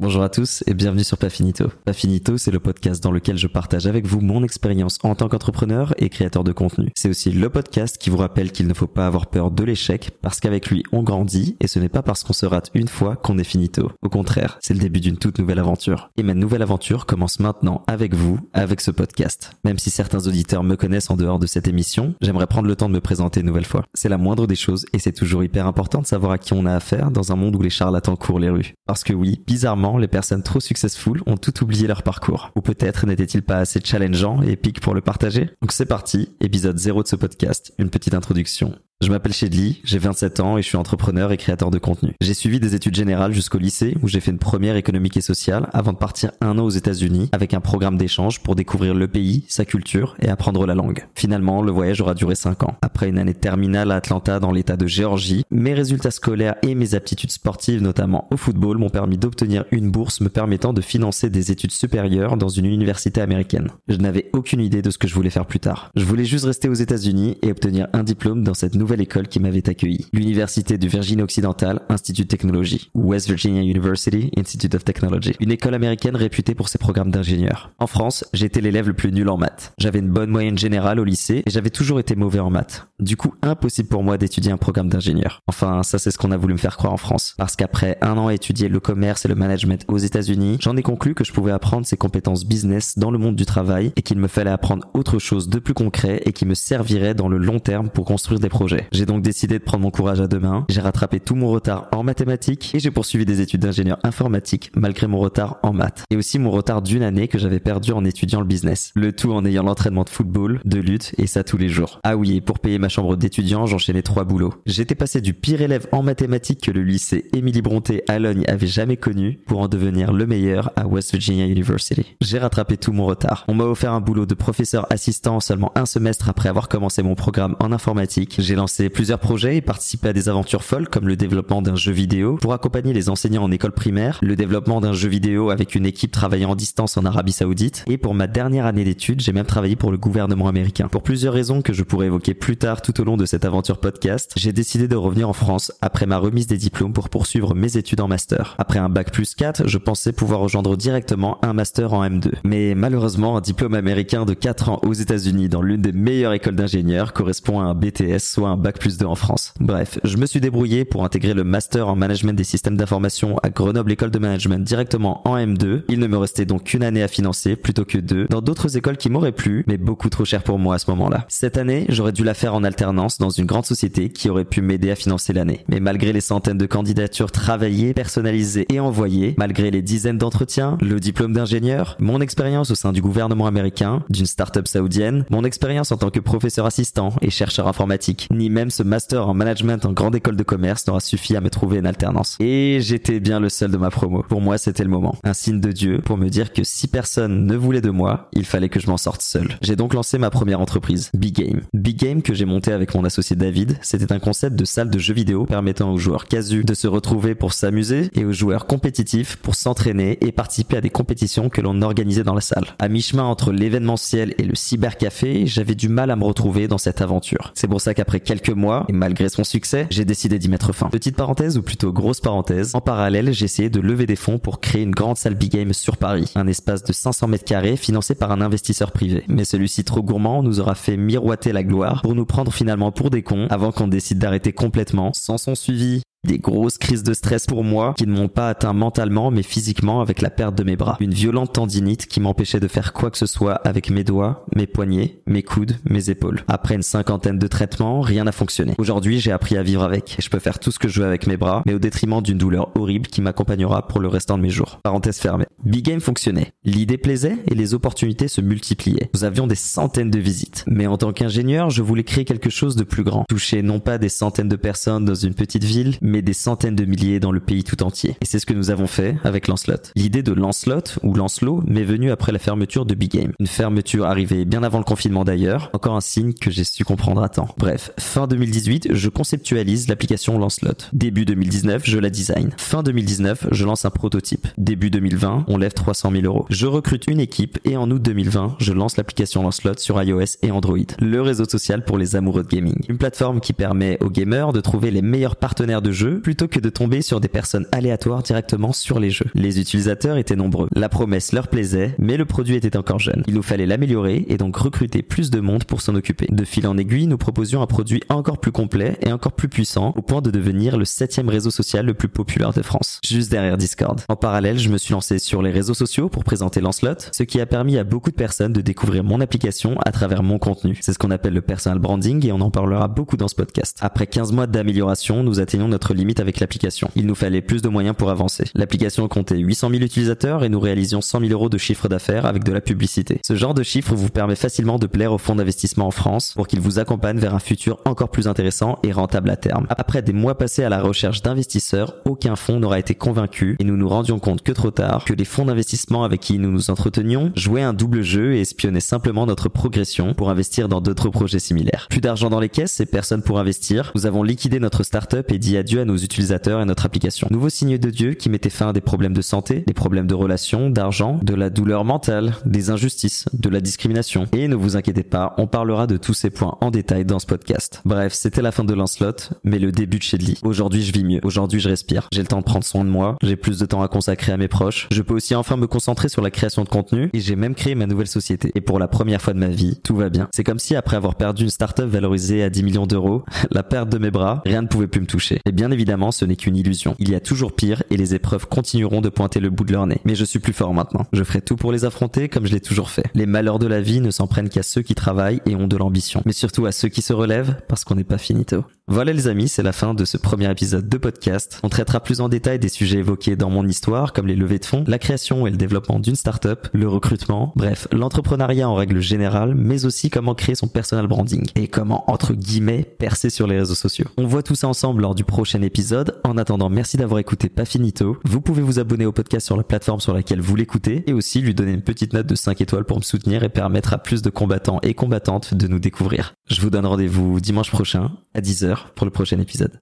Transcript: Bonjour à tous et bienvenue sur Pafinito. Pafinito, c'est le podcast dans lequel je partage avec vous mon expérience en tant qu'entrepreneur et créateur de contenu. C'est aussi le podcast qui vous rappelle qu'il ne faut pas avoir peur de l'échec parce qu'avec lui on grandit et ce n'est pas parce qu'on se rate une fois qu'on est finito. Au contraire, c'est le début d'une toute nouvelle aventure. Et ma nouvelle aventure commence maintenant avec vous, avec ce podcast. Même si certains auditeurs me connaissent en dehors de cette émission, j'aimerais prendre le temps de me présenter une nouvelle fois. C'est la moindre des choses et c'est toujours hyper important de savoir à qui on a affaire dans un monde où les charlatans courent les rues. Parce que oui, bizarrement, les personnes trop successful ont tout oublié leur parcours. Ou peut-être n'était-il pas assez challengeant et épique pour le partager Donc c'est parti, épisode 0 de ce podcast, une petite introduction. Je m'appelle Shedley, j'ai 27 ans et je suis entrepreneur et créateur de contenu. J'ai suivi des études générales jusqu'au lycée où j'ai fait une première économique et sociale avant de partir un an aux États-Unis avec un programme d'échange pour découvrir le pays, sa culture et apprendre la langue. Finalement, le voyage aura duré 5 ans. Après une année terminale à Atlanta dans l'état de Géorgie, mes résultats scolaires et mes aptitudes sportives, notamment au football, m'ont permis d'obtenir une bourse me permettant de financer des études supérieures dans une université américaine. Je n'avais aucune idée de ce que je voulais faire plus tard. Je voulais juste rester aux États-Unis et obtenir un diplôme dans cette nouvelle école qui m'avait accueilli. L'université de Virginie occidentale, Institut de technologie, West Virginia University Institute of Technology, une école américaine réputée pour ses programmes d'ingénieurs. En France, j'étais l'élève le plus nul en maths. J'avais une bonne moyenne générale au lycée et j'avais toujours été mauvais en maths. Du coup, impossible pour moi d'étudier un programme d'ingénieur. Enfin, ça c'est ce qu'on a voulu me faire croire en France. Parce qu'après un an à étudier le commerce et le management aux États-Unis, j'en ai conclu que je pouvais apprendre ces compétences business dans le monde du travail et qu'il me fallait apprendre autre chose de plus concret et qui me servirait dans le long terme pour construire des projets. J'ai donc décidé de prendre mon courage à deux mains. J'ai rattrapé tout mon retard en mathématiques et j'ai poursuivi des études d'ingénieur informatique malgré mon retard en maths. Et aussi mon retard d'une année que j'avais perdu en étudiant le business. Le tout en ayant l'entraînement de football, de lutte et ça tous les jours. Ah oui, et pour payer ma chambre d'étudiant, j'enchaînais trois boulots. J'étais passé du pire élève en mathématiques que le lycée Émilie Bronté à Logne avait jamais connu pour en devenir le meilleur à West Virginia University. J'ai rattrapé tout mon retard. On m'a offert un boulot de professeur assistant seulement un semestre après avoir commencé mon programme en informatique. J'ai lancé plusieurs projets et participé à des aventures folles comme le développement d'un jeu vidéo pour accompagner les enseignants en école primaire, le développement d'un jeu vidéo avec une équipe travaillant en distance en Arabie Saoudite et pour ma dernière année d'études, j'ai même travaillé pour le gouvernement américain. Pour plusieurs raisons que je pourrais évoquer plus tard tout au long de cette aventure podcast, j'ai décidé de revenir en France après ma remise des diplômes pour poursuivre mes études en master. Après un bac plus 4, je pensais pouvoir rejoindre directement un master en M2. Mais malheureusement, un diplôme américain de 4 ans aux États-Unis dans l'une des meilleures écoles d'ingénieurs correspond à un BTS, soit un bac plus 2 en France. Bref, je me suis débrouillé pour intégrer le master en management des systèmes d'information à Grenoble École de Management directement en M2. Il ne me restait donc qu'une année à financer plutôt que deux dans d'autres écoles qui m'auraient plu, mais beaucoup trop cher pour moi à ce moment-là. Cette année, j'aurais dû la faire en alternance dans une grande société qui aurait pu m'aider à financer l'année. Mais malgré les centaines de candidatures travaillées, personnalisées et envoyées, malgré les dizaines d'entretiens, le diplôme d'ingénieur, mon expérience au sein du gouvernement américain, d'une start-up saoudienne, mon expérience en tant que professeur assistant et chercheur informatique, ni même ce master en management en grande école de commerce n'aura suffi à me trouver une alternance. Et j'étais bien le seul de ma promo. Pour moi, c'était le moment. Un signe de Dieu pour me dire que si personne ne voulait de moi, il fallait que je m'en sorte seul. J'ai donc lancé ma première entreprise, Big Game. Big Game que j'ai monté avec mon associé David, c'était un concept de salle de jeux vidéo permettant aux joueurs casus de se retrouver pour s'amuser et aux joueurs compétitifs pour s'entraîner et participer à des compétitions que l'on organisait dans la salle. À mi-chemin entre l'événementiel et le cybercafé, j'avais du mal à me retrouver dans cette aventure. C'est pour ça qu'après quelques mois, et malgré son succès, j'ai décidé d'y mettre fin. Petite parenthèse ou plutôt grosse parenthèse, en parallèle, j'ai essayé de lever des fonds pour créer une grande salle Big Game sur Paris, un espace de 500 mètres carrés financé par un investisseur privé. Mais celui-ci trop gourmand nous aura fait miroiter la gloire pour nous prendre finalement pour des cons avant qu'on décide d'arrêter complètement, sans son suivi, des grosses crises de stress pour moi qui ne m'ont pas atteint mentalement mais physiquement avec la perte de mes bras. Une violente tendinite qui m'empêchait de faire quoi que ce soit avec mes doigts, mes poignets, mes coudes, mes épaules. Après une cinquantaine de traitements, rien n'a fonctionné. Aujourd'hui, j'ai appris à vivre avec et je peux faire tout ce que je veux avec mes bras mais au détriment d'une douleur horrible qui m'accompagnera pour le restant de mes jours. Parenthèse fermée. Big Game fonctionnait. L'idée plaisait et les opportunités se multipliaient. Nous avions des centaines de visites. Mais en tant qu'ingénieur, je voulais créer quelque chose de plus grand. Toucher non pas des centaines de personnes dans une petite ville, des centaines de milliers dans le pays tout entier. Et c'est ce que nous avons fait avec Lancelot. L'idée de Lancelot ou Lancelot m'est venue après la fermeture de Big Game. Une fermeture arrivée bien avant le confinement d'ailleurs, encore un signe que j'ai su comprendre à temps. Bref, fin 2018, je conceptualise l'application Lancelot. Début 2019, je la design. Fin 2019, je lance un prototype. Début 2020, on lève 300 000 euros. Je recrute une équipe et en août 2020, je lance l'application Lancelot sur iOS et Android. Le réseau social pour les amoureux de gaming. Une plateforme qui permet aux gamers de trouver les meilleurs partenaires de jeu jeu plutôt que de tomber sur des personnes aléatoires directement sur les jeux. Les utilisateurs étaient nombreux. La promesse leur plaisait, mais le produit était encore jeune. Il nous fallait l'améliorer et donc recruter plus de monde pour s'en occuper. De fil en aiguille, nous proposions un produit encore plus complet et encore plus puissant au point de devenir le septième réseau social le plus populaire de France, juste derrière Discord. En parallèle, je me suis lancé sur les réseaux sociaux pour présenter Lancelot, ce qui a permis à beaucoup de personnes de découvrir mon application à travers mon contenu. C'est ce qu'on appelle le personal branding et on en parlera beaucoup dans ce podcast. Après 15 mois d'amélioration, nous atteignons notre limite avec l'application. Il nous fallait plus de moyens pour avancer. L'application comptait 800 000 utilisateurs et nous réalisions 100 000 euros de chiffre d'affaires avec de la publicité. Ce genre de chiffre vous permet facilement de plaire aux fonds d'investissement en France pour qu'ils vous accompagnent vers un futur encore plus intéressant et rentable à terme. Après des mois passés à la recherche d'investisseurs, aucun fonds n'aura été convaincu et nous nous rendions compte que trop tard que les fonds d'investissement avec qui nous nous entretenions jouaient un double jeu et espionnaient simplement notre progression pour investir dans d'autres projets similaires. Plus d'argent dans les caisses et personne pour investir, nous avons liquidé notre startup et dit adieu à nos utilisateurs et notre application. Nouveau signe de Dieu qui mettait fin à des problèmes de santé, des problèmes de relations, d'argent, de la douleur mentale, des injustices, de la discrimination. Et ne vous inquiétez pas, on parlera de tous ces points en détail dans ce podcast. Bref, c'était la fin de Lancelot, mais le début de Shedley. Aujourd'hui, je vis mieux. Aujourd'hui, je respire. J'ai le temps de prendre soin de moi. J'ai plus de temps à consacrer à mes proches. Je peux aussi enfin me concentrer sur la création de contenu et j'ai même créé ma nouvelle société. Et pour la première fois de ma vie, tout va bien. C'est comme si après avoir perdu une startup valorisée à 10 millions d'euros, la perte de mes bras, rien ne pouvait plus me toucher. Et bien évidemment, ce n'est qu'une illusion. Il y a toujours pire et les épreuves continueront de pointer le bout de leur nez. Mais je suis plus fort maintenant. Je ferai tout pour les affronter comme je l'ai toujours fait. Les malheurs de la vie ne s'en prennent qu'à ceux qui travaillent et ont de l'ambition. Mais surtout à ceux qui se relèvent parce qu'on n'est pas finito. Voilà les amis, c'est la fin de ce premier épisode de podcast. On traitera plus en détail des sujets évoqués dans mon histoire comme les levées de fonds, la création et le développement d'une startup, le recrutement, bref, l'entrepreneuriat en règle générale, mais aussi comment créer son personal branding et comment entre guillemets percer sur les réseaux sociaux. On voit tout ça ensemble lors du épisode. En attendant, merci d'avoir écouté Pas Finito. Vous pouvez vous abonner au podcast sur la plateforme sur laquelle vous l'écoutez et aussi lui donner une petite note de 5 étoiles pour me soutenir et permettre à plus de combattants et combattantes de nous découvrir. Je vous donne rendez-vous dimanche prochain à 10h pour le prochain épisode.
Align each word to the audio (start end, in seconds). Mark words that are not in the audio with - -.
Bonjour 0.00 0.22
à 0.22 0.30
tous 0.30 0.64
et 0.66 0.72
bienvenue 0.72 1.04
sur 1.04 1.18
Pafinito. 1.18 1.66
Pafinito, 1.84 2.38
c'est 2.38 2.50
le 2.50 2.58
podcast 2.58 3.02
dans 3.02 3.10
lequel 3.10 3.36
je 3.36 3.46
partage 3.46 3.86
avec 3.86 4.06
vous 4.06 4.22
mon 4.22 4.42
expérience 4.42 4.96
en 5.02 5.14
tant 5.14 5.28
qu'entrepreneur 5.28 5.92
et 5.98 6.08
créateur 6.08 6.42
de 6.42 6.52
contenu. 6.52 6.90
C'est 6.96 7.10
aussi 7.10 7.30
le 7.30 7.50
podcast 7.50 7.98
qui 7.98 8.08
vous 8.08 8.16
rappelle 8.16 8.50
qu'il 8.50 8.66
ne 8.66 8.72
faut 8.72 8.86
pas 8.86 9.06
avoir 9.06 9.26
peur 9.26 9.50
de 9.50 9.62
l'échec 9.62 10.12
parce 10.22 10.40
qu'avec 10.40 10.70
lui 10.70 10.84
on 10.92 11.02
grandit 11.02 11.58
et 11.60 11.66
ce 11.66 11.78
n'est 11.78 11.90
pas 11.90 12.00
parce 12.00 12.24
qu'on 12.24 12.32
se 12.32 12.46
rate 12.46 12.70
une 12.72 12.88
fois 12.88 13.16
qu'on 13.16 13.36
est 13.36 13.44
finito. 13.44 13.92
Au 14.00 14.08
contraire, 14.08 14.56
c'est 14.62 14.72
le 14.72 14.80
début 14.80 15.00
d'une 15.00 15.18
toute 15.18 15.38
nouvelle 15.38 15.58
aventure. 15.58 16.08
Et 16.16 16.22
ma 16.22 16.32
nouvelle 16.32 16.62
aventure 16.62 17.04
commence 17.04 17.38
maintenant 17.38 17.82
avec 17.86 18.14
vous, 18.14 18.38
avec 18.54 18.80
ce 18.80 18.90
podcast. 18.90 19.52
Même 19.66 19.78
si 19.78 19.90
certains 19.90 20.26
auditeurs 20.26 20.64
me 20.64 20.76
connaissent 20.76 21.10
en 21.10 21.16
dehors 21.18 21.38
de 21.38 21.46
cette 21.46 21.68
émission, 21.68 22.14
j'aimerais 22.22 22.46
prendre 22.46 22.68
le 22.68 22.76
temps 22.76 22.88
de 22.88 22.94
me 22.94 23.02
présenter 23.02 23.40
une 23.40 23.46
nouvelle 23.48 23.66
fois. 23.66 23.84
C'est 23.92 24.08
la 24.08 24.16
moindre 24.16 24.46
des 24.46 24.56
choses 24.56 24.86
et 24.94 24.98
c'est 24.98 25.12
toujours 25.12 25.44
hyper 25.44 25.66
important 25.66 26.00
de 26.00 26.06
savoir 26.06 26.32
à 26.32 26.38
qui 26.38 26.54
on 26.54 26.64
a 26.64 26.74
affaire 26.74 27.10
dans 27.10 27.32
un 27.32 27.36
monde 27.36 27.54
où 27.54 27.60
les 27.60 27.68
charlatans 27.68 28.16
courent 28.16 28.40
les 28.40 28.48
rues. 28.48 28.72
Parce 28.86 29.04
que 29.04 29.12
oui, 29.12 29.42
bizarrement, 29.46 29.89
les 29.98 30.08
personnes 30.08 30.42
trop 30.42 30.60
successful 30.60 31.22
ont 31.26 31.36
tout 31.36 31.62
oublié 31.62 31.86
leur 31.86 32.02
parcours. 32.02 32.50
Ou 32.56 32.60
peut-être 32.60 33.06
n'était-il 33.06 33.42
pas 33.42 33.58
assez 33.58 33.80
challengeant 33.82 34.42
et 34.42 34.52
épique 34.52 34.80
pour 34.80 34.94
le 34.94 35.00
partager 35.00 35.50
Donc 35.60 35.72
c'est 35.72 35.86
parti, 35.86 36.28
épisode 36.40 36.78
0 36.78 37.02
de 37.02 37.08
ce 37.08 37.16
podcast, 37.16 37.72
une 37.78 37.90
petite 37.90 38.14
introduction. 38.14 38.78
Je 39.02 39.08
m'appelle 39.08 39.32
Shedley, 39.32 39.76
j'ai 39.82 39.98
27 39.98 40.40
ans 40.40 40.58
et 40.58 40.62
je 40.62 40.66
suis 40.66 40.76
entrepreneur 40.76 41.32
et 41.32 41.38
créateur 41.38 41.70
de 41.70 41.78
contenu. 41.78 42.12
J'ai 42.20 42.34
suivi 42.34 42.60
des 42.60 42.74
études 42.74 42.94
générales 42.94 43.32
jusqu'au 43.32 43.56
lycée 43.56 43.96
où 44.02 44.08
j'ai 44.08 44.20
fait 44.20 44.30
une 44.30 44.38
première 44.38 44.76
économique 44.76 45.16
et 45.16 45.22
sociale 45.22 45.70
avant 45.72 45.94
de 45.94 45.96
partir 45.96 46.32
un 46.42 46.58
an 46.58 46.64
aux 46.64 46.70
États-Unis 46.70 47.30
avec 47.32 47.54
un 47.54 47.60
programme 47.60 47.96
d'échange 47.96 48.40
pour 48.40 48.56
découvrir 48.56 48.92
le 48.92 49.08
pays, 49.08 49.46
sa 49.48 49.64
culture 49.64 50.16
et 50.20 50.28
apprendre 50.28 50.66
la 50.66 50.74
langue. 50.74 51.06
Finalement, 51.14 51.62
le 51.62 51.72
voyage 51.72 52.02
aura 52.02 52.12
duré 52.12 52.34
5 52.34 52.62
ans. 52.64 52.76
Après 52.82 53.08
une 53.08 53.16
année 53.16 53.32
terminale 53.32 53.90
à 53.90 53.96
Atlanta 53.96 54.38
dans 54.38 54.52
l'état 54.52 54.76
de 54.76 54.86
Géorgie, 54.86 55.44
mes 55.50 55.72
résultats 55.72 56.10
scolaires 56.10 56.56
et 56.60 56.74
mes 56.74 56.94
aptitudes 56.94 57.30
sportives, 57.30 57.80
notamment 57.80 58.28
au 58.30 58.36
football, 58.36 58.76
m'ont 58.76 58.90
permis 58.90 59.16
d'obtenir 59.16 59.64
une 59.70 59.90
bourse 59.90 60.20
me 60.20 60.28
permettant 60.28 60.74
de 60.74 60.82
financer 60.82 61.30
des 61.30 61.50
études 61.50 61.72
supérieures 61.72 62.36
dans 62.36 62.50
une 62.50 62.66
université 62.66 63.22
américaine. 63.22 63.70
Je 63.88 63.96
n'avais 63.96 64.28
aucune 64.34 64.60
idée 64.60 64.82
de 64.82 64.90
ce 64.90 64.98
que 64.98 65.08
je 65.08 65.14
voulais 65.14 65.30
faire 65.30 65.46
plus 65.46 65.58
tard. 65.58 65.90
Je 65.96 66.04
voulais 66.04 66.26
juste 66.26 66.44
rester 66.44 66.68
aux 66.68 66.74
États-Unis 66.74 67.38
et 67.40 67.50
obtenir 67.50 67.88
un 67.94 68.02
diplôme 68.02 68.44
dans 68.44 68.52
cette 68.52 68.74
nouvelle 68.74 68.89
école 68.98 69.28
qui 69.28 69.38
m'avait 69.38 69.68
accueilli. 69.68 70.06
L'université 70.12 70.78
de 70.78 70.88
Virginie 70.88 71.22
occidentale, 71.22 71.82
Institut 71.88 72.22
de 72.22 72.28
technologie, 72.28 72.90
West 72.94 73.28
Virginia 73.28 73.62
University 73.62 74.30
Institute 74.36 74.74
of 74.74 74.84
Technology, 74.84 75.34
une 75.38 75.52
école 75.52 75.74
américaine 75.74 76.16
réputée 76.16 76.54
pour 76.54 76.68
ses 76.68 76.78
programmes 76.78 77.10
d'ingénieurs. 77.10 77.70
En 77.78 77.86
France, 77.86 78.24
j'étais 78.32 78.60
l'élève 78.60 78.88
le 78.88 78.94
plus 78.94 79.12
nul 79.12 79.28
en 79.28 79.36
maths. 79.36 79.72
J'avais 79.78 79.98
une 79.98 80.10
bonne 80.10 80.30
moyenne 80.30 80.58
générale 80.58 80.98
au 80.98 81.04
lycée 81.04 81.42
et 81.46 81.50
j'avais 81.50 81.70
toujours 81.70 82.00
été 82.00 82.16
mauvais 82.16 82.40
en 82.40 82.50
maths. 82.50 82.88
Du 82.98 83.16
coup, 83.16 83.34
impossible 83.42 83.88
pour 83.88 84.02
moi 84.02 84.18
d'étudier 84.18 84.50
un 84.50 84.56
programme 84.56 84.88
d'ingénieur. 84.88 85.42
Enfin, 85.46 85.82
ça 85.82 85.98
c'est 85.98 86.10
ce 86.10 86.18
qu'on 86.18 86.32
a 86.32 86.36
voulu 86.36 86.54
me 86.54 86.58
faire 86.58 86.76
croire 86.76 86.92
en 86.92 86.96
France. 86.96 87.34
Parce 87.36 87.56
qu'après 87.56 87.98
un 88.00 88.16
an 88.16 88.28
à 88.28 88.34
étudier 88.34 88.68
le 88.68 88.80
commerce 88.80 89.24
et 89.24 89.28
le 89.28 89.34
management 89.34 89.84
aux 89.88 89.98
États-Unis, 89.98 90.58
j'en 90.60 90.76
ai 90.76 90.82
conclu 90.82 91.14
que 91.14 91.24
je 91.24 91.32
pouvais 91.32 91.52
apprendre 91.52 91.86
ces 91.86 91.96
compétences 91.96 92.44
business 92.44 92.98
dans 92.98 93.10
le 93.10 93.18
monde 93.18 93.36
du 93.36 93.46
travail 93.46 93.92
et 93.96 94.02
qu'il 94.02 94.18
me 94.18 94.28
fallait 94.28 94.50
apprendre 94.50 94.86
autre 94.94 95.18
chose 95.18 95.48
de 95.48 95.58
plus 95.58 95.74
concret 95.74 96.22
et 96.24 96.32
qui 96.32 96.46
me 96.46 96.54
servirait 96.54 97.14
dans 97.14 97.28
le 97.28 97.38
long 97.38 97.58
terme 97.58 97.90
pour 97.90 98.04
construire 98.04 98.40
des 98.40 98.48
projets. 98.48 98.79
J'ai 98.92 99.06
donc 99.06 99.22
décidé 99.22 99.58
de 99.58 99.64
prendre 99.64 99.82
mon 99.82 99.90
courage 99.90 100.20
à 100.20 100.26
deux 100.26 100.38
mains. 100.38 100.64
J'ai 100.68 100.80
rattrapé 100.80 101.20
tout 101.20 101.34
mon 101.34 101.48
retard 101.48 101.88
en 101.92 102.02
mathématiques 102.02 102.74
et 102.74 102.80
j'ai 102.80 102.90
poursuivi 102.90 103.24
des 103.24 103.40
études 103.40 103.60
d'ingénieur 103.60 103.98
informatique 104.02 104.70
malgré 104.74 105.06
mon 105.06 105.18
retard 105.18 105.58
en 105.62 105.72
maths. 105.72 106.04
Et 106.10 106.16
aussi 106.16 106.38
mon 106.38 106.50
retard 106.50 106.82
d'une 106.82 107.02
année 107.02 107.28
que 107.28 107.38
j'avais 107.38 107.60
perdu 107.60 107.92
en 107.92 108.04
étudiant 108.04 108.40
le 108.40 108.46
business. 108.46 108.92
Le 108.94 109.12
tout 109.12 109.32
en 109.32 109.44
ayant 109.44 109.62
l'entraînement 109.62 110.04
de 110.04 110.08
football, 110.08 110.60
de 110.64 110.78
lutte 110.78 111.14
et 111.18 111.26
ça 111.26 111.44
tous 111.44 111.56
les 111.56 111.68
jours. 111.68 112.00
Ah 112.04 112.16
oui, 112.16 112.36
et 112.36 112.40
pour 112.40 112.58
payer 112.58 112.78
ma 112.78 112.88
chambre 112.88 113.16
d'étudiant, 113.16 113.66
j'enchaînais 113.66 114.02
trois 114.02 114.24
boulots. 114.24 114.54
J'étais 114.66 114.94
passé 114.94 115.20
du 115.20 115.34
pire 115.34 115.62
élève 115.62 115.86
en 115.92 116.02
mathématiques 116.02 116.62
que 116.62 116.70
le 116.70 116.82
lycée 116.82 117.26
Émilie 117.32 117.62
Bronté 117.62 118.02
à 118.08 118.18
Logne 118.18 118.44
avait 118.48 118.66
jamais 118.66 118.96
connu 118.96 119.38
pour 119.46 119.60
en 119.60 119.68
devenir 119.68 120.12
le 120.12 120.26
meilleur 120.26 120.72
à 120.76 120.86
West 120.86 121.12
Virginia 121.12 121.46
University. 121.46 122.16
J'ai 122.20 122.38
rattrapé 122.38 122.76
tout 122.76 122.92
mon 122.92 123.06
retard. 123.06 123.44
On 123.48 123.54
m'a 123.54 123.64
offert 123.64 123.92
un 123.92 124.00
boulot 124.00 124.26
de 124.26 124.34
professeur 124.34 124.86
assistant 124.90 125.40
seulement 125.40 125.72
un 125.74 125.86
semestre 125.86 126.28
après 126.28 126.48
avoir 126.48 126.68
commencé 126.68 127.02
mon 127.02 127.14
programme 127.14 127.56
en 127.60 127.72
informatique. 127.72 128.36
J'ai 128.38 128.54
lancé 128.54 128.69
plusieurs 128.90 129.18
projets 129.18 129.56
et 129.56 129.60
participé 129.60 130.08
à 130.08 130.12
des 130.12 130.28
aventures 130.28 130.64
folles 130.64 130.88
comme 130.88 131.08
le 131.08 131.16
développement 131.16 131.62
d'un 131.62 131.76
jeu 131.76 131.92
vidéo 131.92 132.36
pour 132.40 132.52
accompagner 132.52 132.92
les 132.92 133.08
enseignants 133.08 133.44
en 133.44 133.50
école 133.50 133.72
primaire, 133.72 134.18
le 134.22 134.36
développement 134.36 134.80
d'un 134.80 134.92
jeu 134.92 135.08
vidéo 135.08 135.50
avec 135.50 135.74
une 135.74 135.86
équipe 135.86 136.12
travaillant 136.12 136.50
en 136.50 136.56
distance 136.56 136.96
en 136.96 137.04
Arabie 137.04 137.32
Saoudite 137.32 137.84
et 137.86 137.98
pour 137.98 138.14
ma 138.14 138.26
dernière 138.26 138.66
année 138.66 138.84
d'études, 138.84 139.20
j'ai 139.20 139.32
même 139.32 139.46
travaillé 139.46 139.76
pour 139.76 139.90
le 139.90 139.98
gouvernement 139.98 140.48
américain. 140.48 140.88
Pour 140.88 141.02
plusieurs 141.02 141.34
raisons 141.34 141.62
que 141.62 141.72
je 141.72 141.82
pourrais 141.82 142.06
évoquer 142.06 142.34
plus 142.34 142.56
tard 142.56 142.82
tout 142.82 143.00
au 143.00 143.04
long 143.04 143.16
de 143.16 143.26
cette 143.26 143.44
aventure 143.44 143.78
podcast, 143.78 144.32
j'ai 144.36 144.52
décidé 144.52 144.88
de 144.88 144.96
revenir 144.96 145.28
en 145.28 145.32
France 145.32 145.72
après 145.80 146.06
ma 146.06 146.18
remise 146.18 146.46
des 146.46 146.56
diplômes 146.56 146.92
pour 146.92 147.08
poursuivre 147.08 147.54
mes 147.54 147.76
études 147.76 148.00
en 148.00 148.08
master. 148.08 148.54
Après 148.58 148.78
un 148.78 148.88
bac 148.88 149.12
plus 149.12 149.34
4, 149.34 149.66
je 149.66 149.78
pensais 149.78 150.12
pouvoir 150.12 150.40
rejoindre 150.40 150.76
directement 150.76 151.38
un 151.44 151.52
master 151.52 151.92
en 151.92 152.04
M2. 152.04 152.32
Mais 152.44 152.74
malheureusement, 152.74 153.36
un 153.36 153.40
diplôme 153.40 153.74
américain 153.74 154.24
de 154.24 154.34
4 154.34 154.68
ans 154.68 154.80
aux 154.82 154.92
États-Unis 154.92 155.48
dans 155.48 155.62
l'une 155.62 155.80
des 155.80 155.92
meilleures 155.92 156.32
écoles 156.32 156.56
d'ingénieurs 156.56 157.12
correspond 157.12 157.60
à 157.60 157.64
un 157.64 157.74
BTS, 157.74 158.18
soit 158.18 158.49
un 158.50 158.56
bac 158.56 158.78
plus 158.78 158.98
2 158.98 159.06
en 159.06 159.14
France. 159.14 159.54
Bref, 159.60 159.98
je 160.04 160.16
me 160.16 160.26
suis 160.26 160.40
débrouillé 160.40 160.84
pour 160.84 161.04
intégrer 161.04 161.34
le 161.34 161.44
master 161.44 161.88
en 161.88 161.96
management 161.96 162.34
des 162.34 162.44
systèmes 162.44 162.76
d'information 162.76 163.36
à 163.42 163.50
Grenoble 163.50 163.92
École 163.92 164.10
de 164.10 164.18
Management 164.18 164.64
directement 164.64 165.26
en 165.28 165.36
M2. 165.36 165.82
Il 165.88 165.98
ne 165.98 166.06
me 166.06 166.16
restait 166.16 166.44
donc 166.44 166.64
qu'une 166.64 166.82
année 166.82 167.02
à 167.02 167.08
financer 167.08 167.56
plutôt 167.56 167.84
que 167.84 167.98
deux 167.98 168.26
dans 168.26 168.40
d'autres 168.40 168.76
écoles 168.76 168.96
qui 168.96 169.10
m'auraient 169.10 169.32
plu, 169.32 169.64
mais 169.66 169.76
beaucoup 169.76 170.08
trop 170.08 170.24
cher 170.24 170.42
pour 170.42 170.58
moi 170.58 170.74
à 170.74 170.78
ce 170.78 170.90
moment-là. 170.90 171.24
Cette 171.28 171.56
année, 171.56 171.86
j'aurais 171.88 172.12
dû 172.12 172.24
la 172.24 172.34
faire 172.34 172.54
en 172.54 172.64
alternance 172.64 173.18
dans 173.18 173.30
une 173.30 173.46
grande 173.46 173.66
société 173.66 174.10
qui 174.10 174.28
aurait 174.28 174.44
pu 174.44 174.62
m'aider 174.62 174.90
à 174.90 174.94
financer 174.94 175.32
l'année. 175.32 175.64
Mais 175.68 175.80
malgré 175.80 176.12
les 176.12 176.20
centaines 176.20 176.58
de 176.58 176.66
candidatures 176.66 177.30
travaillées, 177.30 177.94
personnalisées 177.94 178.66
et 178.68 178.80
envoyées, 178.80 179.34
malgré 179.38 179.70
les 179.70 179.82
dizaines 179.82 180.18
d'entretiens, 180.18 180.78
le 180.80 181.00
diplôme 181.00 181.32
d'ingénieur, 181.32 181.96
mon 181.98 182.20
expérience 182.20 182.70
au 182.70 182.74
sein 182.74 182.92
du 182.92 183.02
gouvernement 183.02 183.46
américain, 183.46 184.02
d'une 184.10 184.26
start-up 184.26 184.68
saoudienne, 184.68 185.24
mon 185.30 185.44
expérience 185.44 185.92
en 185.92 185.96
tant 185.96 186.10
que 186.10 186.20
professeur 186.20 186.66
assistant 186.66 187.14
et 187.20 187.30
chercheur 187.30 187.68
informatique, 187.68 188.28
ni 188.40 188.48
même 188.48 188.70
ce 188.70 188.82
master 188.82 189.28
en 189.28 189.34
management 189.34 189.84
en 189.84 189.92
grande 189.92 190.16
école 190.16 190.36
de 190.36 190.42
commerce 190.42 190.86
n'aura 190.86 191.00
suffi 191.00 191.36
à 191.36 191.42
me 191.42 191.50
trouver 191.50 191.76
une 191.78 191.86
alternance. 191.86 192.36
Et 192.40 192.78
j'étais 192.80 193.20
bien 193.20 193.38
le 193.38 193.50
seul 193.50 193.70
de 193.70 193.76
ma 193.76 193.90
promo. 193.90 194.24
Pour 194.28 194.40
moi, 194.40 194.56
c'était 194.56 194.82
le 194.82 194.88
moment. 194.88 195.16
Un 195.24 195.34
signe 195.34 195.60
de 195.60 195.72
Dieu 195.72 196.00
pour 196.02 196.16
me 196.16 196.28
dire 196.28 196.54
que 196.54 196.64
si 196.64 196.88
personne 196.88 197.44
ne 197.44 197.54
voulait 197.54 197.82
de 197.82 197.90
moi, 197.90 198.30
il 198.32 198.46
fallait 198.46 198.70
que 198.70 198.80
je 198.80 198.88
m'en 198.88 198.96
sorte 198.96 199.20
seul. 199.20 199.58
J'ai 199.60 199.76
donc 199.76 199.92
lancé 199.92 200.16
ma 200.16 200.30
première 200.30 200.60
entreprise, 200.60 201.10
Big 201.12 201.34
Game. 201.34 201.60
Big 201.74 201.98
Game 201.98 202.22
que 202.22 202.32
j'ai 202.32 202.46
monté 202.46 202.72
avec 202.72 202.94
mon 202.94 203.04
associé 203.04 203.36
David, 203.36 203.76
c'était 203.82 204.10
un 204.10 204.18
concept 204.18 204.56
de 204.56 204.64
salle 204.64 204.88
de 204.88 204.98
jeux 204.98 205.12
vidéo 205.12 205.44
permettant 205.44 205.92
aux 205.92 205.98
joueurs 205.98 206.26
casus 206.26 206.64
de 206.64 206.72
se 206.72 206.88
retrouver 206.88 207.34
pour 207.34 207.52
s'amuser 207.52 208.08
et 208.14 208.24
aux 208.24 208.32
joueurs 208.32 208.66
compétitifs 208.66 209.36
pour 209.36 209.54
s'entraîner 209.54 210.16
et 210.22 210.32
participer 210.32 210.78
à 210.78 210.80
des 210.80 210.88
compétitions 210.88 211.50
que 211.50 211.60
l'on 211.60 211.82
organisait 211.82 212.24
dans 212.24 212.34
la 212.34 212.40
salle. 212.40 212.64
À 212.78 212.88
mi-chemin 212.88 213.24
entre 213.24 213.52
l'événementiel 213.52 214.34
et 214.38 214.44
le 214.44 214.54
cybercafé, 214.54 215.46
j'avais 215.46 215.74
du 215.74 215.90
mal 215.90 216.10
à 216.10 216.16
me 216.16 216.24
retrouver 216.24 216.68
dans 216.68 216.78
cette 216.78 217.02
aventure. 217.02 217.52
C'est 217.54 217.68
pour 217.68 217.82
ça 217.82 217.92
qu'après 217.92 218.20
quelques 218.30 218.50
mois, 218.50 218.84
et 218.88 218.92
malgré 218.92 219.28
son 219.28 219.42
succès, 219.42 219.88
j'ai 219.90 220.04
décidé 220.04 220.38
d'y 220.38 220.48
mettre 220.48 220.72
fin. 220.72 220.88
Petite 220.88 221.16
parenthèse 221.16 221.58
ou 221.58 221.62
plutôt 221.62 221.92
grosse 221.92 222.20
parenthèse, 222.20 222.76
en 222.76 222.80
parallèle, 222.80 223.32
j'ai 223.32 223.46
essayé 223.46 223.70
de 223.70 223.80
lever 223.80 224.06
des 224.06 224.14
fonds 224.14 224.38
pour 224.38 224.60
créer 224.60 224.82
une 224.82 224.92
grande 224.92 225.16
salle 225.16 225.34
Big 225.34 225.50
Game 225.50 225.72
sur 225.72 225.96
Paris, 225.96 226.30
un 226.36 226.46
espace 226.46 226.84
de 226.84 226.92
500 226.92 227.26
mètres 227.26 227.44
carrés 227.44 227.76
financé 227.76 228.14
par 228.14 228.30
un 228.30 228.40
investisseur 228.40 228.92
privé. 228.92 229.24
Mais 229.26 229.44
celui-ci 229.44 229.82
trop 229.82 230.00
gourmand 230.00 230.44
nous 230.44 230.60
aura 230.60 230.76
fait 230.76 230.96
miroiter 230.96 231.50
la 231.52 231.64
gloire 231.64 232.02
pour 232.02 232.14
nous 232.14 232.24
prendre 232.24 232.52
finalement 232.52 232.92
pour 232.92 233.10
des 233.10 233.24
cons 233.24 233.48
avant 233.50 233.72
qu'on 233.72 233.88
décide 233.88 234.18
d'arrêter 234.18 234.52
complètement, 234.52 235.10
sans 235.12 235.36
son 235.36 235.56
suivi, 235.56 236.02
des 236.26 236.38
grosses 236.38 236.78
crises 236.78 237.02
de 237.02 237.14
stress 237.14 237.46
pour 237.46 237.64
moi 237.64 237.94
qui 237.96 238.06
ne 238.06 238.12
m'ont 238.12 238.28
pas 238.28 238.48
atteint 238.48 238.72
mentalement 238.72 239.30
mais 239.30 239.42
physiquement 239.42 240.00
avec 240.00 240.20
la 240.20 240.30
perte 240.30 240.54
de 240.54 240.64
mes 240.64 240.76
bras. 240.76 240.96
Une 241.00 241.14
violente 241.14 241.54
tendinite 241.54 242.06
qui 242.06 242.20
m'empêchait 242.20 242.60
de 242.60 242.68
faire 242.68 242.92
quoi 242.92 243.10
que 243.10 243.18
ce 243.18 243.26
soit 243.26 243.54
avec 243.54 243.90
mes 243.90 244.04
doigts, 244.04 244.44
mes 244.54 244.66
poignets, 244.66 245.22
mes 245.26 245.42
coudes, 245.42 245.76
mes 245.88 246.10
épaules. 246.10 246.42
Après 246.48 246.74
une 246.74 246.82
cinquantaine 246.82 247.38
de 247.38 247.46
traitements, 247.46 248.00
rien 248.00 248.24
n'a 248.24 248.32
fonctionné. 248.32 248.74
Aujourd'hui, 248.78 249.20
j'ai 249.20 249.32
appris 249.32 249.56
à 249.56 249.62
vivre 249.62 249.82
avec 249.82 250.18
et 250.18 250.22
je 250.22 250.30
peux 250.30 250.38
faire 250.38 250.58
tout 250.58 250.70
ce 250.70 250.78
que 250.78 250.88
je 250.88 251.00
veux 251.00 251.06
avec 251.06 251.26
mes 251.26 251.36
bras 251.36 251.62
mais 251.66 251.74
au 251.74 251.78
détriment 251.78 252.22
d'une 252.22 252.38
douleur 252.38 252.70
horrible 252.76 253.06
qui 253.06 253.22
m'accompagnera 253.22 253.86
pour 253.88 254.00
le 254.00 254.08
restant 254.08 254.36
de 254.36 254.42
mes 254.42 254.50
jours. 254.50 254.80
Parenthèse 254.82 255.18
fermée. 255.18 255.46
Big 255.64 255.84
Game 255.84 256.00
fonctionnait. 256.00 256.52
L'idée 256.64 256.98
plaisait 256.98 257.36
et 257.46 257.54
les 257.54 257.74
opportunités 257.74 258.28
se 258.28 258.40
multipliaient. 258.40 259.10
Nous 259.14 259.24
avions 259.24 259.46
des 259.46 259.54
centaines 259.54 260.10
de 260.10 260.18
visites. 260.18 260.64
Mais 260.66 260.86
en 260.86 260.96
tant 260.96 261.12
qu'ingénieur, 261.12 261.70
je 261.70 261.82
voulais 261.82 262.04
créer 262.04 262.24
quelque 262.24 262.50
chose 262.50 262.76
de 262.76 262.84
plus 262.84 263.04
grand. 263.04 263.24
Toucher 263.28 263.62
non 263.62 263.80
pas 263.80 263.98
des 263.98 264.08
centaines 264.08 264.48
de 264.48 264.56
personnes 264.56 265.04
dans 265.04 265.14
une 265.14 265.34
petite 265.34 265.64
ville, 265.64 265.96
des 266.18 266.32
centaines 266.32 266.76
de 266.76 266.84
milliers 266.84 267.20
dans 267.20 267.32
le 267.32 267.40
pays 267.40 267.64
tout 267.64 267.82
entier. 267.82 268.16
Et 268.20 268.26
c'est 268.26 268.38
ce 268.38 268.46
que 268.46 268.52
nous 268.52 268.70
avons 268.70 268.86
fait 268.86 269.16
avec 269.24 269.48
Lancelot. 269.48 269.76
L'idée 269.94 270.22
de 270.22 270.32
Lancelot 270.32 270.98
ou 271.02 271.14
Lancelot 271.14 271.62
m'est 271.66 271.84
venue 271.84 272.10
après 272.10 272.32
la 272.32 272.38
fermeture 272.38 272.84
de 272.84 272.94
Big 272.94 273.12
Game. 273.12 273.32
Une 273.38 273.46
fermeture 273.46 274.06
arrivée 274.06 274.44
bien 274.44 274.62
avant 274.62 274.78
le 274.78 274.84
confinement 274.84 275.24
d'ailleurs, 275.24 275.70
encore 275.72 275.96
un 275.96 276.00
signe 276.00 276.32
que 276.32 276.50
j'ai 276.50 276.64
su 276.64 276.84
comprendre 276.84 277.22
à 277.22 277.28
temps. 277.28 277.48
Bref, 277.56 277.92
fin 277.98 278.26
2018, 278.26 278.94
je 278.94 279.08
conceptualise 279.08 279.88
l'application 279.88 280.38
Lancelot. 280.38 280.88
Début 280.92 281.24
2019, 281.24 281.82
je 281.84 281.98
la 281.98 282.10
design. 282.10 282.50
Fin 282.56 282.82
2019, 282.82 283.48
je 283.52 283.64
lance 283.64 283.84
un 283.84 283.90
prototype. 283.90 284.48
Début 284.58 284.90
2020, 284.90 285.44
on 285.48 285.56
lève 285.56 285.72
300 285.72 286.10
000 286.12 286.24
euros. 286.24 286.46
Je 286.50 286.66
recrute 286.66 287.06
une 287.06 287.20
équipe 287.20 287.58
et 287.64 287.76
en 287.76 287.90
août 287.90 288.02
2020, 288.02 288.56
je 288.58 288.72
lance 288.72 288.96
l'application 288.96 289.42
Lancelot 289.42 289.74
sur 289.78 290.02
iOS 290.02 290.38
et 290.42 290.50
Android. 290.50 290.78
Le 290.98 291.22
réseau 291.22 291.44
social 291.44 291.84
pour 291.84 291.98
les 291.98 292.16
amoureux 292.16 292.42
de 292.42 292.48
gaming. 292.48 292.74
Une 292.88 292.98
plateforme 292.98 293.40
qui 293.40 293.52
permet 293.52 293.98
aux 294.02 294.10
gamers 294.10 294.52
de 294.52 294.60
trouver 294.60 294.90
les 294.90 295.02
meilleurs 295.02 295.36
partenaires 295.36 295.82
de 295.82 295.92
jeu 295.92 295.99
jeu 296.00 296.20
plutôt 296.20 296.48
que 296.48 296.60
de 296.60 296.70
tomber 296.70 297.02
sur 297.02 297.20
des 297.20 297.28
personnes 297.28 297.66
aléatoires 297.72 298.22
directement 298.22 298.72
sur 298.72 298.98
les 298.98 299.10
jeux. 299.10 299.26
Les 299.34 299.60
utilisateurs 299.60 300.16
étaient 300.16 300.34
nombreux. 300.34 300.68
La 300.74 300.88
promesse 300.88 301.32
leur 301.32 301.48
plaisait, 301.48 301.94
mais 301.98 302.16
le 302.16 302.24
produit 302.24 302.56
était 302.56 302.78
encore 302.78 302.98
jeune. 302.98 303.22
Il 303.26 303.34
nous 303.34 303.42
fallait 303.42 303.66
l'améliorer 303.66 304.24
et 304.28 304.38
donc 304.38 304.56
recruter 304.56 305.02
plus 305.02 305.28
de 305.28 305.40
monde 305.40 305.64
pour 305.64 305.82
s'en 305.82 305.94
occuper. 305.94 306.26
De 306.30 306.44
fil 306.44 306.66
en 306.66 306.78
aiguille, 306.78 307.06
nous 307.06 307.18
proposions 307.18 307.60
un 307.60 307.66
produit 307.66 308.02
encore 308.08 308.38
plus 308.38 308.50
complet 308.50 308.96
et 309.02 309.12
encore 309.12 309.32
plus 309.32 309.50
puissant 309.50 309.92
au 309.94 310.00
point 310.00 310.22
de 310.22 310.30
devenir 310.30 310.78
le 310.78 310.86
septième 310.86 311.28
réseau 311.28 311.50
social 311.50 311.84
le 311.84 311.92
plus 311.92 312.08
populaire 312.08 312.54
de 312.54 312.62
France, 312.62 312.98
juste 313.04 313.30
derrière 313.30 313.58
Discord. 313.58 314.00
En 314.08 314.16
parallèle, 314.16 314.58
je 314.58 314.70
me 314.70 314.78
suis 314.78 314.92
lancé 314.92 315.18
sur 315.18 315.42
les 315.42 315.50
réseaux 315.50 315.74
sociaux 315.74 316.08
pour 316.08 316.24
présenter 316.24 316.62
Lancelot, 316.62 317.10
ce 317.12 317.24
qui 317.24 317.42
a 317.42 317.46
permis 317.46 317.76
à 317.76 317.84
beaucoup 317.84 318.10
de 318.10 318.16
personnes 318.16 318.54
de 318.54 318.62
découvrir 318.62 319.04
mon 319.04 319.20
application 319.20 319.78
à 319.84 319.92
travers 319.92 320.22
mon 320.22 320.38
contenu. 320.38 320.78
C'est 320.80 320.94
ce 320.94 320.98
qu'on 320.98 321.10
appelle 321.10 321.34
le 321.34 321.42
personal 321.42 321.78
branding 321.78 322.24
et 322.26 322.32
on 322.32 322.40
en 322.40 322.50
parlera 322.50 322.88
beaucoup 322.88 323.18
dans 323.18 323.28
ce 323.28 323.34
podcast. 323.34 323.76
Après 323.82 324.06
15 324.06 324.32
mois 324.32 324.46
d'amélioration, 324.46 325.22
nous 325.22 325.40
atteignons 325.40 325.68
notre 325.68 325.89
limite 325.94 326.20
avec 326.20 326.40
l'application. 326.40 326.90
Il 326.96 327.06
nous 327.06 327.14
fallait 327.14 327.40
plus 327.40 327.62
de 327.62 327.68
moyens 327.68 327.96
pour 327.96 328.10
avancer. 328.10 328.44
L'application 328.54 329.08
comptait 329.08 329.38
800 329.38 329.70
000 329.70 329.82
utilisateurs 329.82 330.44
et 330.44 330.48
nous 330.48 330.60
réalisions 330.60 331.00
100 331.00 331.20
000 331.20 331.32
euros 331.32 331.48
de 331.48 331.58
chiffre 331.58 331.88
d'affaires 331.88 332.26
avec 332.26 332.44
de 332.44 332.52
la 332.52 332.60
publicité. 332.60 333.20
Ce 333.26 333.34
genre 333.34 333.54
de 333.54 333.62
chiffre 333.62 333.94
vous 333.94 334.08
permet 334.08 334.36
facilement 334.36 334.78
de 334.78 334.86
plaire 334.86 335.12
aux 335.12 335.18
fonds 335.18 335.34
d'investissement 335.34 335.86
en 335.86 335.90
France 335.90 336.32
pour 336.34 336.46
qu'ils 336.46 336.60
vous 336.60 336.78
accompagnent 336.78 337.18
vers 337.18 337.34
un 337.34 337.40
futur 337.40 337.78
encore 337.84 338.10
plus 338.10 338.28
intéressant 338.28 338.78
et 338.82 338.92
rentable 338.92 339.30
à 339.30 339.36
terme. 339.36 339.66
Après 339.70 340.02
des 340.02 340.12
mois 340.12 340.36
passés 340.36 340.64
à 340.64 340.68
la 340.68 340.80
recherche 340.80 341.22
d'investisseurs, 341.22 341.96
aucun 342.04 342.36
fonds 342.36 342.60
n'aura 342.60 342.78
été 342.78 342.94
convaincu 342.94 343.56
et 343.58 343.64
nous 343.64 343.76
nous 343.76 343.88
rendions 343.88 344.18
compte 344.18 344.42
que 344.42 344.52
trop 344.52 344.70
tard 344.70 345.04
que 345.04 345.14
les 345.14 345.24
fonds 345.24 345.44
d'investissement 345.44 346.04
avec 346.04 346.20
qui 346.20 346.38
nous 346.38 346.50
nous 346.50 346.70
entretenions 346.70 347.32
jouaient 347.34 347.62
un 347.62 347.72
double 347.72 348.02
jeu 348.02 348.34
et 348.34 348.40
espionnaient 348.40 348.80
simplement 348.80 349.26
notre 349.26 349.48
progression 349.48 350.14
pour 350.14 350.30
investir 350.30 350.68
dans 350.68 350.80
d'autres 350.80 351.08
projets 351.08 351.38
similaires. 351.38 351.86
Plus 351.90 352.00
d'argent 352.00 352.30
dans 352.30 352.40
les 352.40 352.48
caisses 352.48 352.80
et 352.80 352.86
personne 352.86 353.22
pour 353.22 353.38
investir, 353.38 353.92
nous 353.94 354.06
avons 354.06 354.22
liquidé 354.22 354.60
notre 354.60 354.82
startup 354.82 355.30
et 355.30 355.38
dit 355.38 355.56
adieu 355.56 355.79
à 355.80 355.84
nos 355.84 355.96
utilisateurs 355.96 356.60
et 356.60 356.64
notre 356.64 356.86
application. 356.86 357.28
Nouveau 357.30 357.48
signe 357.48 357.78
de 357.78 357.90
Dieu 357.90 358.14
qui 358.14 358.28
mettait 358.28 358.50
fin 358.50 358.68
à 358.68 358.72
des 358.72 358.80
problèmes 358.80 359.12
de 359.12 359.22
santé, 359.22 359.64
des 359.66 359.74
problèmes 359.74 360.06
de 360.06 360.14
relations, 360.14 360.70
d'argent, 360.70 361.18
de 361.22 361.34
la 361.34 361.50
douleur 361.50 361.84
mentale, 361.84 362.34
des 362.44 362.70
injustices, 362.70 363.26
de 363.32 363.48
la 363.48 363.60
discrimination. 363.60 364.26
Et 364.32 364.48
ne 364.48 364.54
vous 364.54 364.76
inquiétez 364.76 365.02
pas, 365.02 365.34
on 365.38 365.46
parlera 365.46 365.86
de 365.86 365.96
tous 365.96 366.14
ces 366.14 366.30
points 366.30 366.56
en 366.60 366.70
détail 366.70 367.04
dans 367.04 367.18
ce 367.18 367.26
podcast. 367.26 367.80
Bref, 367.84 368.12
c'était 368.12 368.42
la 368.42 368.52
fin 368.52 368.64
de 368.64 368.74
Lancelot, 368.74 369.16
mais 369.44 369.58
le 369.58 369.72
début 369.72 369.98
de 369.98 370.02
Shedley. 370.02 370.34
Aujourd'hui, 370.42 370.82
je 370.82 370.92
vis 370.92 371.04
mieux. 371.04 371.20
Aujourd'hui, 371.22 371.60
je 371.60 371.68
respire. 371.68 372.08
J'ai 372.12 372.20
le 372.20 372.26
temps 372.26 372.38
de 372.38 372.44
prendre 372.44 372.64
soin 372.64 372.84
de 372.84 372.90
moi. 372.90 373.16
J'ai 373.22 373.36
plus 373.36 373.58
de 373.58 373.66
temps 373.66 373.82
à 373.82 373.88
consacrer 373.88 374.32
à 374.32 374.36
mes 374.36 374.48
proches. 374.48 374.88
Je 374.90 375.02
peux 375.02 375.14
aussi 375.14 375.34
enfin 375.34 375.56
me 375.56 375.66
concentrer 375.66 376.08
sur 376.08 376.22
la 376.22 376.30
création 376.30 376.64
de 376.64 376.68
contenu 376.68 377.10
et 377.12 377.20
j'ai 377.20 377.36
même 377.36 377.54
créé 377.54 377.74
ma 377.74 377.86
nouvelle 377.86 378.06
société. 378.06 378.52
Et 378.54 378.60
pour 378.60 378.78
la 378.78 378.88
première 378.88 379.22
fois 379.22 379.32
de 379.32 379.38
ma 379.38 379.48
vie, 379.48 379.80
tout 379.82 379.96
va 379.96 380.08
bien. 380.08 380.28
C'est 380.32 380.44
comme 380.44 380.58
si 380.58 380.76
après 380.76 380.96
avoir 380.96 381.14
perdu 381.14 381.44
une 381.44 381.50
startup 381.50 381.86
valorisée 381.86 382.42
à 382.42 382.50
10 382.50 382.62
millions 382.62 382.86
d'euros, 382.86 383.24
la 383.50 383.62
perte 383.62 383.88
de 383.88 383.98
mes 383.98 384.10
bras, 384.10 384.42
rien 384.44 384.62
ne 384.62 384.68
pouvait 384.68 384.86
plus 384.86 385.00
me 385.00 385.06
toucher. 385.06 385.40
Et 385.46 385.52
bien 385.52 385.69
évidemment, 385.70 386.12
ce 386.12 386.24
n'est 386.24 386.36
qu'une 386.36 386.56
illusion. 386.56 386.96
Il 386.98 387.10
y 387.10 387.14
a 387.14 387.20
toujours 387.20 387.52
pire 387.52 387.82
et 387.90 387.96
les 387.96 388.14
épreuves 388.14 388.46
continueront 388.46 389.00
de 389.00 389.08
pointer 389.08 389.40
le 389.40 389.50
bout 389.50 389.64
de 389.64 389.72
leur 389.72 389.86
nez. 389.86 390.00
Mais 390.04 390.14
je 390.14 390.24
suis 390.24 390.38
plus 390.38 390.52
fort 390.52 390.74
maintenant. 390.74 391.06
Je 391.12 391.24
ferai 391.24 391.40
tout 391.40 391.56
pour 391.56 391.72
les 391.72 391.84
affronter 391.84 392.28
comme 392.28 392.46
je 392.46 392.52
l'ai 392.52 392.60
toujours 392.60 392.90
fait. 392.90 393.04
Les 393.14 393.26
malheurs 393.26 393.58
de 393.58 393.66
la 393.66 393.80
vie 393.80 394.00
ne 394.00 394.10
s'en 394.10 394.26
prennent 394.26 394.48
qu'à 394.48 394.62
ceux 394.62 394.82
qui 394.82 394.94
travaillent 394.94 395.40
et 395.46 395.54
ont 395.54 395.68
de 395.68 395.76
l'ambition. 395.76 396.22
Mais 396.26 396.32
surtout 396.32 396.66
à 396.66 396.72
ceux 396.72 396.88
qui 396.88 397.02
se 397.02 397.12
relèvent 397.12 397.56
parce 397.68 397.84
qu'on 397.84 397.94
n'est 397.94 398.04
pas 398.04 398.18
finito. 398.18 398.64
Voilà 398.92 399.12
les 399.12 399.28
amis, 399.28 399.48
c'est 399.48 399.62
la 399.62 399.70
fin 399.70 399.94
de 399.94 400.04
ce 400.04 400.16
premier 400.16 400.50
épisode 400.50 400.88
de 400.88 400.98
podcast. 400.98 401.60
On 401.62 401.68
traitera 401.68 402.00
plus 402.00 402.20
en 402.20 402.28
détail 402.28 402.58
des 402.58 402.68
sujets 402.68 402.98
évoqués 402.98 403.36
dans 403.36 403.48
mon 403.48 403.64
histoire 403.68 404.12
comme 404.12 404.26
les 404.26 404.34
levées 404.34 404.58
de 404.58 404.64
fonds, 404.64 404.82
la 404.88 404.98
création 404.98 405.46
et 405.46 405.50
le 405.50 405.56
développement 405.56 406.00
d'une 406.00 406.16
startup, 406.16 406.66
le 406.72 406.88
recrutement, 406.88 407.52
bref, 407.54 407.86
l'entrepreneuriat 407.92 408.68
en 408.68 408.74
règle 408.74 408.98
générale, 408.98 409.54
mais 409.54 409.84
aussi 409.84 410.10
comment 410.10 410.34
créer 410.34 410.56
son 410.56 410.66
personal 410.66 411.06
branding 411.06 411.46
et 411.54 411.68
comment 411.68 412.10
entre 412.10 412.34
guillemets 412.34 412.82
percer 412.82 413.30
sur 413.30 413.46
les 413.46 413.58
réseaux 413.58 413.76
sociaux. 413.76 414.06
On 414.16 414.26
voit 414.26 414.42
tout 414.42 414.56
ça 414.56 414.66
ensemble 414.66 415.02
lors 415.02 415.14
du 415.14 415.22
épisode. 415.62 416.20
En 416.24 416.38
attendant, 416.38 416.70
merci 416.70 416.96
d'avoir 416.96 417.18
écouté 417.18 417.48
Pas 417.48 417.64
Finito. 417.64 418.18
Vous 418.24 418.40
pouvez 418.40 418.62
vous 418.62 418.78
abonner 418.78 419.06
au 419.06 419.12
podcast 419.12 419.46
sur 419.46 419.56
la 419.56 419.62
plateforme 419.62 420.00
sur 420.00 420.14
laquelle 420.14 420.40
vous 420.40 420.56
l'écoutez 420.56 421.04
et 421.06 421.12
aussi 421.12 421.40
lui 421.40 421.54
donner 421.54 421.72
une 421.72 421.82
petite 421.82 422.12
note 422.12 422.26
de 422.26 422.34
5 422.34 422.60
étoiles 422.60 422.84
pour 422.84 422.98
me 422.98 423.02
soutenir 423.02 423.44
et 423.44 423.48
permettre 423.48 423.92
à 423.92 423.98
plus 423.98 424.22
de 424.22 424.30
combattants 424.30 424.80
et 424.82 424.94
combattantes 424.94 425.54
de 425.54 425.66
nous 425.66 425.78
découvrir. 425.78 426.34
Je 426.48 426.60
vous 426.60 426.70
donne 426.70 426.86
rendez-vous 426.86 427.40
dimanche 427.40 427.70
prochain 427.70 428.10
à 428.34 428.40
10h 428.40 428.92
pour 428.94 429.04
le 429.04 429.12
prochain 429.12 429.38
épisode. 429.38 429.78